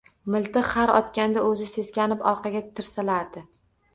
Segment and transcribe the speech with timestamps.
[0.35, 3.45] Miltiq har otganda o’zi seskanib orqaga tisariladi.